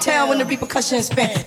Town 0.00 0.28
when 0.28 0.38
the 0.38 0.44
repercussions 0.44 1.06
spin. 1.06 1.42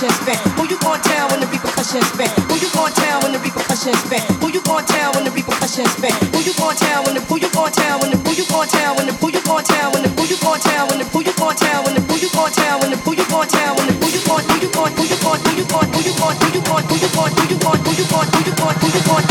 Repercussions 0.00 0.16
spin? 0.24 0.52
Who 0.56 0.64
you 0.64 0.78
going 0.80 1.00
down 1.02 1.28
when 1.30 1.40
the 1.40 1.46
repercussions 1.46 2.06
spin? 2.08 2.28
Who 2.48 2.56
you 2.56 2.70
going 2.72 2.92
down 2.94 3.20
when 3.22 3.32
the 3.32 3.38
repercussions 3.38 4.00
spin? 4.00 4.22
Who 4.40 4.48
you 4.48 4.62
going 4.64 4.84
down 4.86 5.12
when 5.12 5.24
the 5.24 5.30
repercussions 5.30 5.92
spin? 5.92 6.12
Who 6.32 6.40
you 6.40 6.54
going 6.56 6.76
down 6.80 7.04
when 7.04 7.14
the 7.14 7.20
who 7.20 7.36
you 7.36 7.50
going 7.52 7.72
down 7.76 8.00
when 8.00 8.10
the 8.10 8.16
who 8.16 8.32
you 8.32 8.46
going 8.48 8.70
down 8.72 8.96
when 8.96 9.04
the 9.04 9.12
who 9.20 9.28
you 9.28 9.40
going 9.44 9.64
down 9.68 9.92
when 9.92 10.00
the 10.00 10.08
who 10.08 10.24
you 10.24 10.40
going 10.40 10.60
down 10.64 10.88
when 10.88 10.98
the 10.98 11.04
who 11.04 11.20
you 11.20 11.34
going 11.36 11.60
down 11.60 11.84
when 11.84 11.92
the 11.92 12.00
who 12.00 12.16
you 12.16 12.28
going 12.32 12.52
down 12.56 12.80
when 12.80 12.88
the 12.88 12.96
who 12.96 13.12
you 13.12 13.26
going 13.28 13.48
down 13.52 13.76
when 13.76 13.84
the 13.84 13.94
who 14.00 14.08
you 14.08 14.22
going 14.24 14.44
who 14.48 14.56
you 14.56 14.70
going 14.72 14.92
who 14.96 15.04
you 15.04 15.18
going 15.20 15.40
who 15.44 15.52
you 15.52 15.68
going 15.68 15.88
who 15.92 16.00
you 16.00 16.16
going 16.16 16.40
who 16.40 16.48
you 16.48 16.64
going 16.64 16.84
who 16.88 16.96
you 16.96 17.12
going 17.12 17.28
who 17.28 17.44
you 17.44 17.60
going 17.60 17.80
who 17.84 17.92
you 17.92 18.06
going 18.08 18.28
who 18.30 18.40
you 18.40 18.40
going 18.40 18.40
who 18.40 18.40
you 18.40 18.54
going 18.56 18.76
who 18.80 18.88
you 18.88 19.04
going 19.04 19.29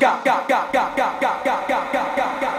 got, 0.00 0.24
got, 0.24 0.48
got, 0.48 0.72
got, 0.72 0.96
got, 0.96 1.20
got, 1.20 1.44
got, 1.44 1.68
got, 1.68 1.92
got, 1.92 2.16
got, 2.16 2.49